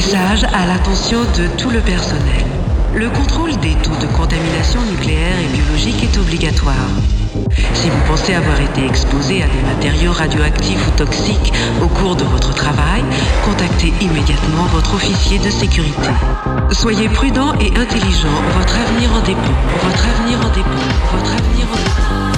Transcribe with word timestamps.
Message 0.00 0.44
à 0.44 0.64
l'attention 0.64 1.20
de 1.36 1.46
tout 1.58 1.68
le 1.68 1.80
personnel. 1.80 2.46
Le 2.94 3.10
contrôle 3.10 3.54
des 3.58 3.74
taux 3.82 3.94
de 4.00 4.06
contamination 4.16 4.80
nucléaire 4.90 5.36
et 5.38 5.48
biologique 5.54 6.02
est 6.02 6.18
obligatoire. 6.18 6.88
Si 7.74 7.90
vous 7.90 8.00
pensez 8.08 8.32
avoir 8.32 8.58
été 8.62 8.86
exposé 8.86 9.42
à 9.42 9.46
des 9.46 9.60
matériaux 9.60 10.12
radioactifs 10.12 10.88
ou 10.88 10.90
toxiques 10.92 11.52
au 11.82 11.88
cours 11.88 12.16
de 12.16 12.24
votre 12.24 12.54
travail, 12.54 13.04
contactez 13.44 13.92
immédiatement 14.00 14.64
votre 14.72 14.94
officier 14.94 15.38
de 15.38 15.50
sécurité. 15.50 16.08
Soyez 16.70 17.10
prudent 17.10 17.52
et 17.60 17.68
intelligent, 17.78 18.40
votre 18.56 18.76
avenir 18.78 19.12
en 19.12 19.20
dépend. 19.20 19.52
Votre 19.82 20.06
avenir 20.08 20.38
en 20.38 20.48
dépend. 20.48 20.80
Votre 21.12 21.32
avenir 21.34 21.66
en 21.70 21.76
dépend. 21.76 22.30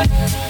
Yeah. 0.00 0.49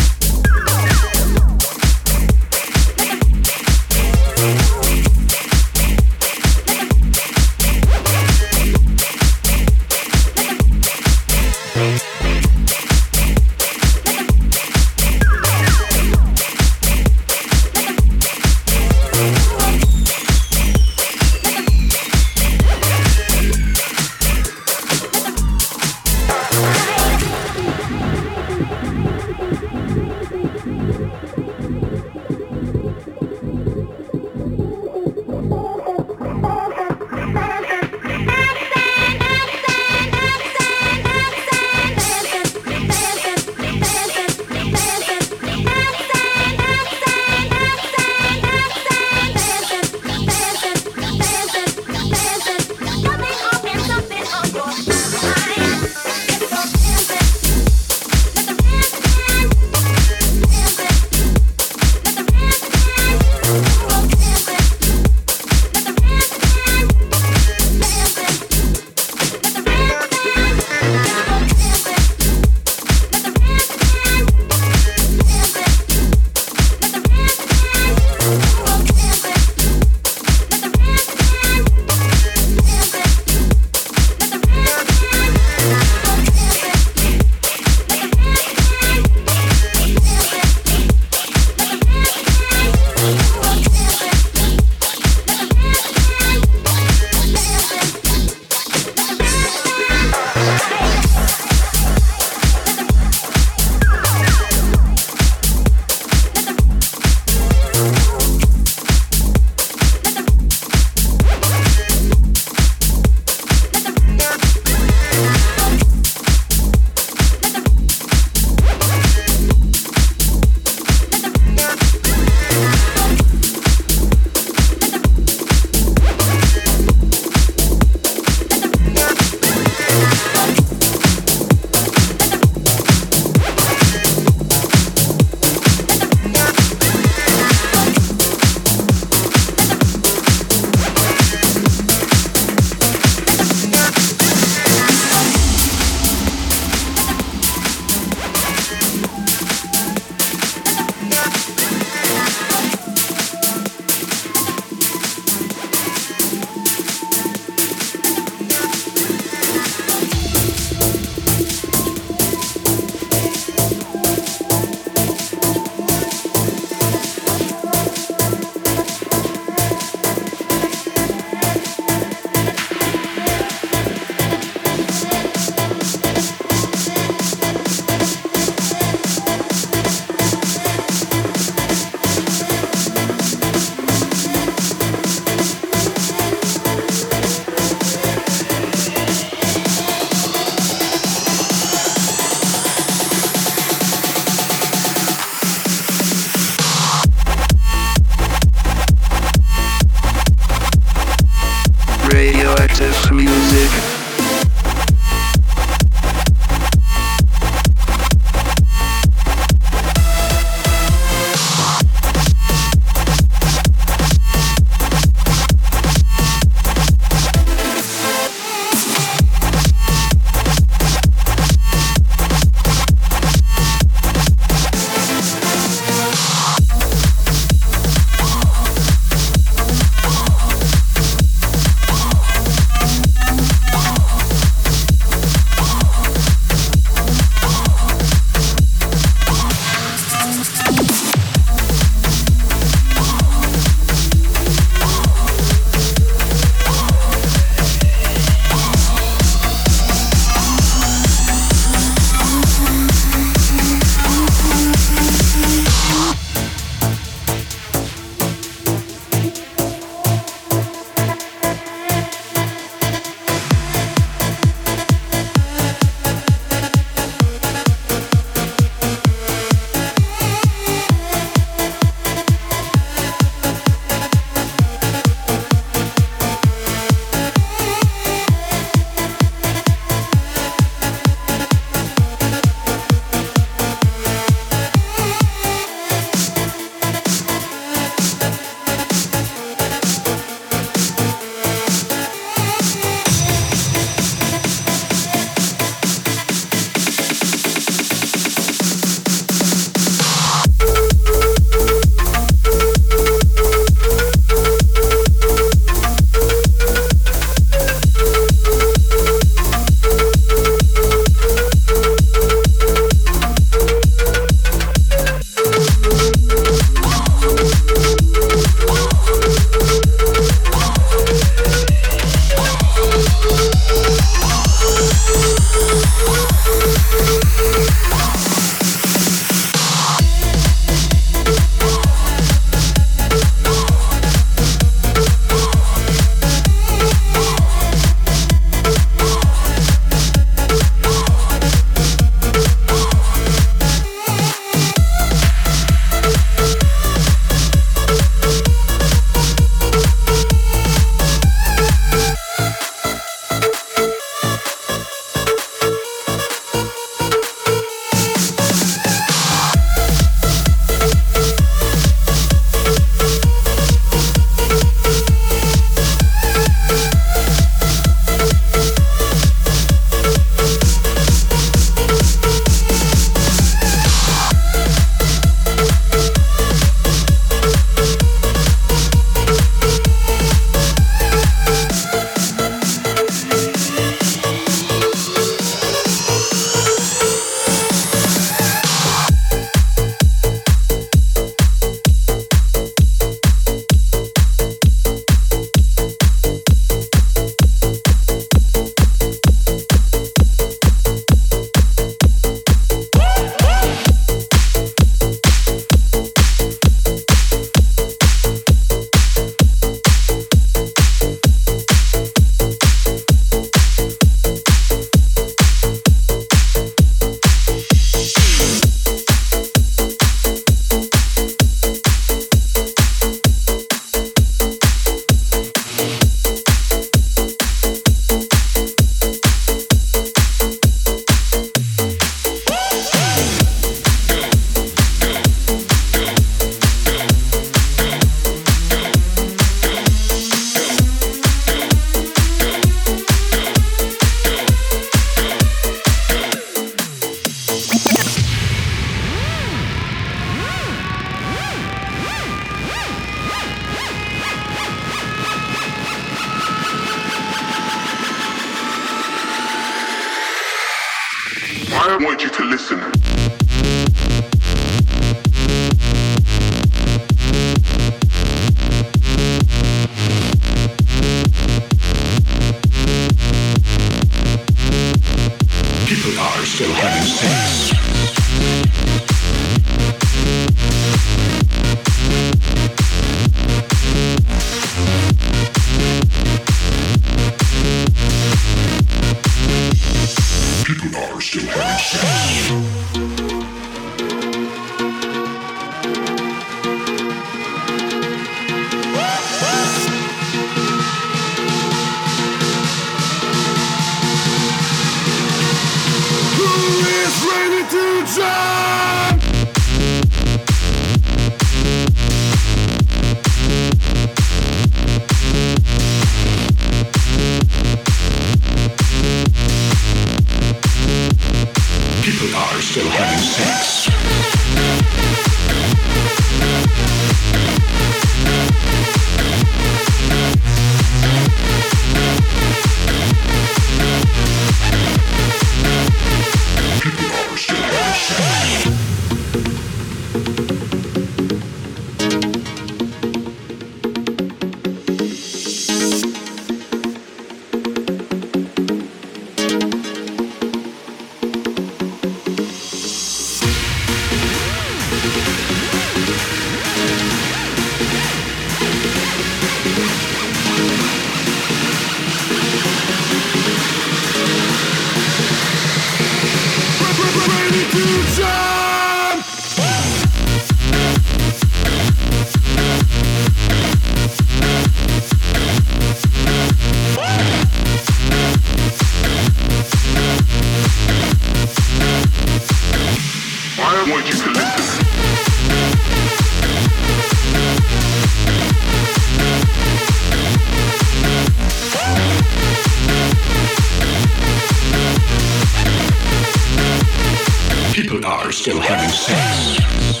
Still 598.41 598.59
having 598.59 598.89
sex. 598.89 600.00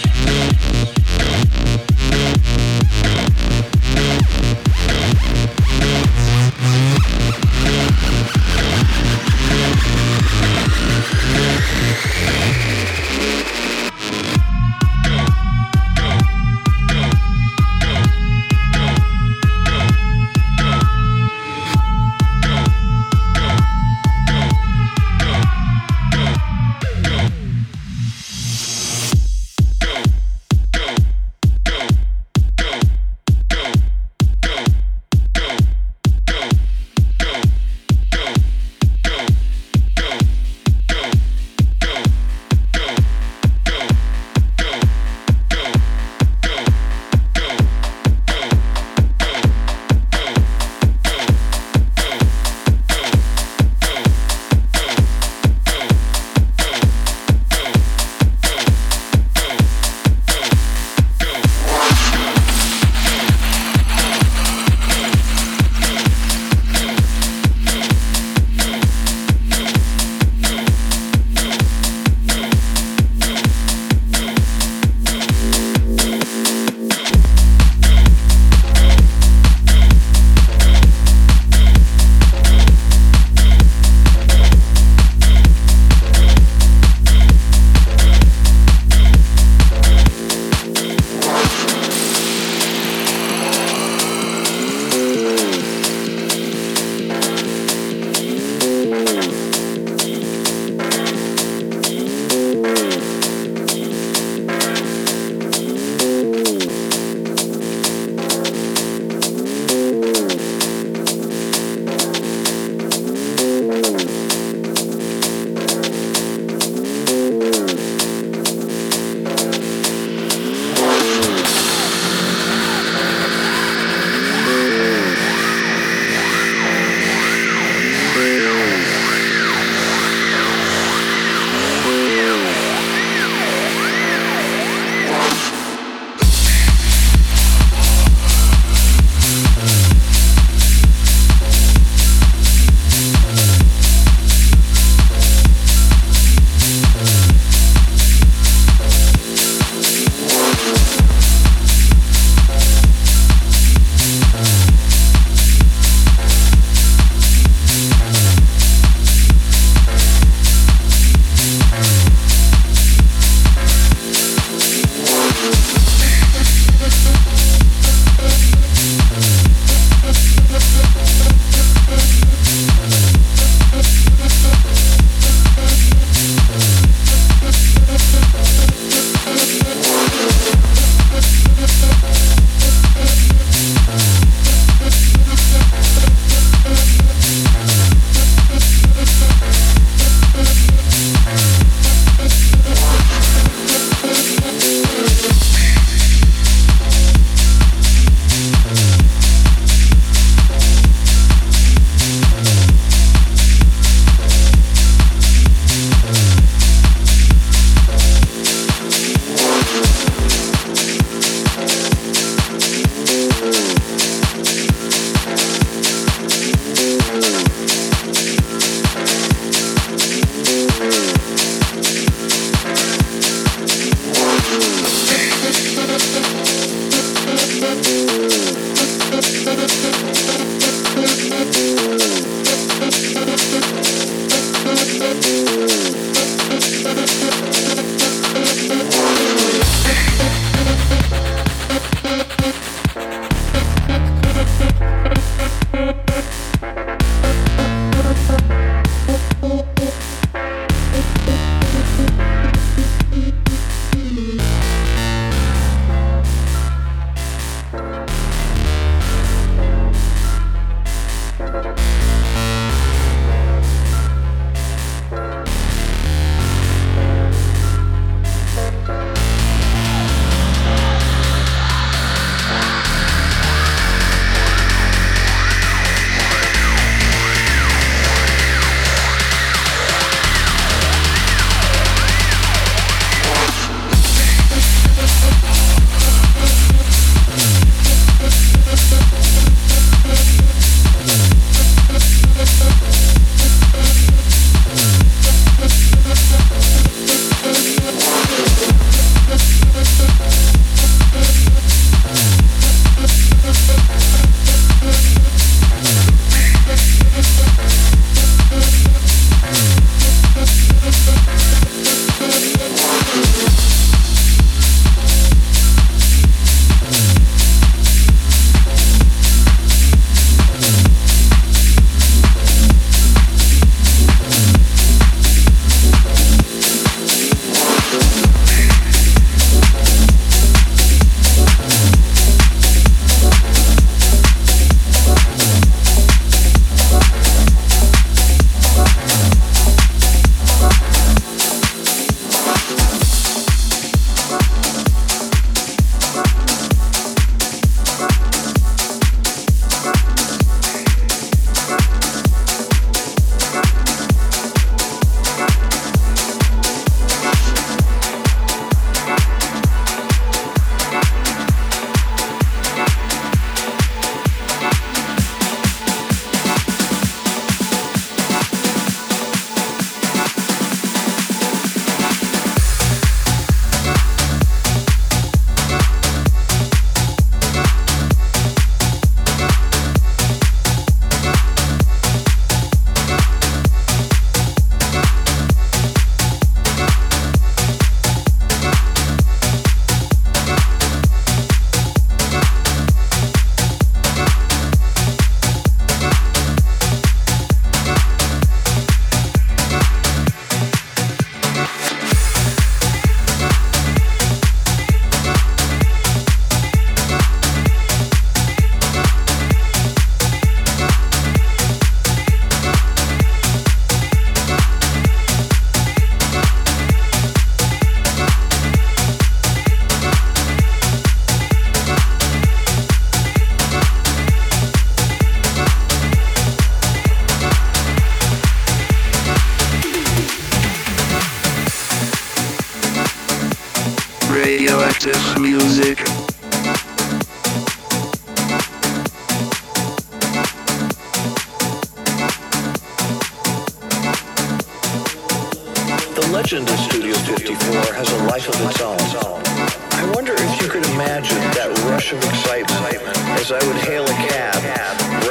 Studio 446.51 447.15
54 447.15 447.95
has 447.95 448.11
a 448.11 448.19
life 448.27 448.43
of 448.51 448.59
its 448.67 448.83
own. 448.83 448.99
I 448.99 450.03
wonder 450.11 450.35
if 450.35 450.51
you 450.59 450.67
could 450.67 450.83
imagine 450.91 451.39
that 451.55 451.71
rush 451.87 452.11
of 452.11 452.19
excitement 452.27 452.99
as 453.39 453.55
I 453.55 453.61
would 453.63 453.79
hail 453.87 454.03
a 454.03 454.17
cab, 454.27 454.59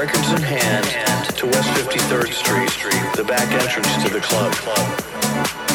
records 0.01 0.33
in 0.33 0.41
hand, 0.41 0.89
to 1.37 1.45
West 1.45 1.69
53rd 1.77 2.33
Street, 2.33 3.05
the 3.21 3.29
back 3.29 3.53
entrance 3.53 3.93
to 4.01 4.09
the 4.09 4.25
club. 4.25 4.49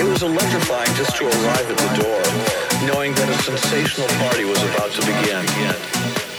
It 0.01 0.09
was 0.09 0.25
electrifying 0.25 0.89
just 0.97 1.13
to 1.21 1.29
arrive 1.29 1.67
at 1.69 1.77
the 1.77 1.91
door, 2.01 2.25
knowing 2.89 3.13
that 3.13 3.29
a 3.29 3.37
sensational 3.45 4.09
party 4.25 4.49
was 4.49 4.57
about 4.73 4.97
to 4.97 5.01
begin. 5.05 5.45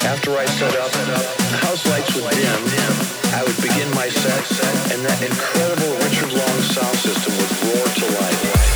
After 0.03 0.35
I 0.35 0.51
set 0.59 0.75
up, 0.83 0.91
the 0.91 1.63
house 1.63 1.87
lights 1.87 2.11
would 2.19 2.27
dim, 2.35 2.95
I 3.39 3.47
would 3.47 3.59
begin 3.63 3.87
my 3.95 4.11
set, 4.11 4.43
and 4.91 4.99
that 5.07 5.23
incredible 5.23 5.95
Richard 6.03 6.35
Long 6.35 6.59
sound 6.75 6.99
system 6.99 7.39
would 7.39 7.55
roar 7.71 7.87
to 7.87 8.07
life. 8.19 8.76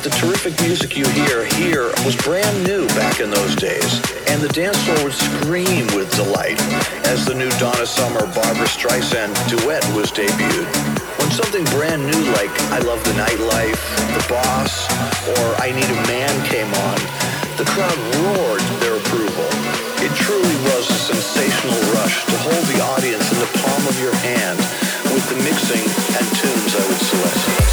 That 0.00 0.16
the 0.16 0.24
terrific 0.24 0.56
music 0.64 0.96
you 0.96 1.04
hear 1.12 1.44
here 1.60 1.92
was 2.08 2.16
brand 2.24 2.64
new 2.64 2.88
back 2.96 3.20
in 3.20 3.28
those 3.28 3.52
days, 3.52 4.00
and 4.32 4.40
the 4.40 4.48
dance 4.48 4.80
floor 4.88 4.96
would 5.04 5.12
scream 5.12 5.84
with 5.92 6.08
delight 6.16 6.56
as 7.04 7.28
the 7.28 7.36
new 7.36 7.52
Donna 7.60 7.84
Summer 7.84 8.24
Barbra 8.32 8.64
Streisand 8.64 9.36
duet 9.44 9.84
was 9.92 10.08
debuted. 10.08 10.64
When 11.20 11.28
something 11.28 11.68
brand 11.76 12.00
new 12.00 12.16
like 12.32 12.48
I 12.72 12.80
Love 12.80 13.04
the 13.04 13.12
Nightlife, 13.12 13.76
The 14.16 14.24
Boss, 14.24 14.88
or 15.36 15.44
I 15.60 15.68
Need 15.68 15.84
a 15.92 16.00
Man 16.08 16.32
came 16.48 16.72
on, 16.88 16.96
the 17.60 17.68
crowd 17.68 18.00
roared 18.24 18.64
their 18.80 18.96
approval. 18.96 19.48
It 20.00 20.16
truly 20.16 20.56
was 20.72 20.88
a 20.88 21.12
sensational 21.12 21.76
rush 21.92 22.24
to 22.24 22.36
hold 22.40 22.64
the 22.72 22.80
audience 22.96 23.26
in 23.36 23.38
the 23.44 23.52
palm 23.60 23.84
of 23.84 24.00
your 24.00 24.16
hand 24.24 24.56
with 25.12 25.28
the 25.28 25.36
mixing 25.44 25.84
and 26.16 26.24
tunes 26.40 26.72
I 26.72 26.88
would 26.88 27.02
select. 27.04 27.69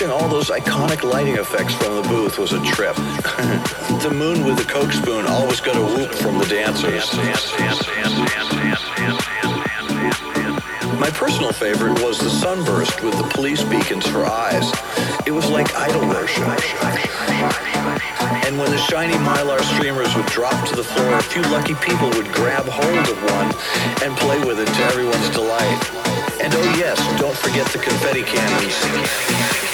Watching 0.00 0.14
all 0.14 0.28
those 0.28 0.48
iconic 0.50 1.02
lighting 1.02 1.38
effects 1.38 1.74
from 1.74 1.96
the 1.96 2.02
booth 2.02 2.38
was 2.38 2.52
a 2.52 2.62
trip. 2.66 2.94
the 4.04 4.14
moon 4.14 4.44
with 4.44 4.56
the 4.56 4.64
coke 4.64 4.92
spoon 4.92 5.26
always 5.26 5.60
got 5.60 5.74
a 5.74 5.82
whoop 5.82 6.12
from 6.14 6.38
the 6.38 6.46
dancers. 6.46 7.12
My 11.00 11.10
personal 11.10 11.52
favorite 11.52 12.00
was 12.04 12.20
the 12.20 12.30
sunburst 12.30 13.02
with 13.02 13.18
the 13.18 13.24
police 13.34 13.64
beacons 13.64 14.06
for 14.06 14.24
eyes. 14.24 14.70
It 15.26 15.32
was 15.32 15.50
like 15.50 15.74
idol 15.74 16.06
worship. 16.06 16.46
And 18.46 18.56
when 18.56 18.70
the 18.70 18.78
shiny 18.78 19.14
mylar 19.14 19.60
streamers 19.74 20.14
would 20.14 20.26
drop 20.26 20.68
to 20.68 20.76
the 20.76 20.84
floor, 20.84 21.14
a 21.14 21.22
few 21.24 21.42
lucky 21.50 21.74
people 21.74 22.08
would 22.10 22.30
grab 22.30 22.66
hold 22.66 23.08
of 23.08 23.18
one 23.34 23.50
and 24.04 24.16
play 24.16 24.38
with 24.46 24.60
it 24.60 24.66
to 24.68 24.82
everyone's 24.84 25.30
delight. 25.30 25.90
And 26.40 26.54
oh 26.54 26.74
yes, 26.78 26.98
don't 27.18 27.36
forget 27.36 27.66
the 27.72 27.78
confetti 27.78 28.22
cannons. 28.22 29.67